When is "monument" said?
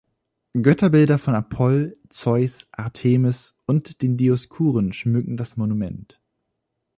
5.57-6.19